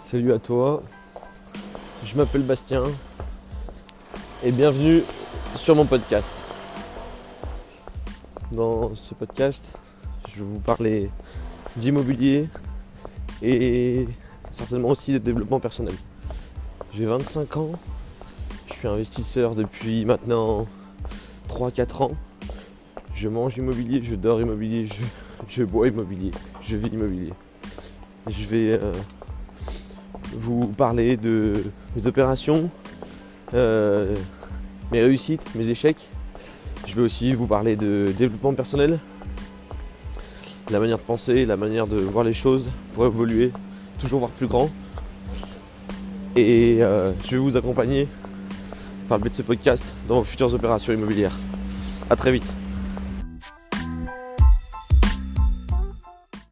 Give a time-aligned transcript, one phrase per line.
[0.00, 0.82] Salut à toi,
[2.04, 2.82] je m'appelle Bastien
[4.42, 5.02] et bienvenue
[5.54, 6.32] sur mon podcast.
[8.52, 9.74] Dans ce podcast,
[10.28, 11.10] je vais vous parler
[11.76, 12.48] d'immobilier
[13.42, 14.08] et
[14.50, 15.94] certainement aussi de développement personnel.
[16.94, 17.72] J'ai 25 ans,
[18.66, 20.66] je suis investisseur depuis maintenant
[21.50, 22.10] 3-4 ans.
[23.14, 25.02] Je mange immobilier, je dors immobilier, je,
[25.48, 26.30] je bois immobilier,
[26.62, 27.32] je vis immobilier.
[28.28, 28.92] Je vais euh,
[30.34, 31.54] vous parler de
[31.96, 32.68] mes opérations,
[33.54, 34.14] euh,
[34.92, 36.10] mes réussites, mes échecs.
[36.86, 38.98] Je vais aussi vous parler de développement personnel,
[40.70, 43.50] la manière de penser, la manière de voir les choses pour évoluer,
[43.98, 44.68] toujours voir plus grand.
[46.36, 48.08] Et euh, je vais vous accompagner
[49.08, 51.36] par le biais de ce podcast dans vos futures opérations immobilières.
[52.10, 52.57] A très vite.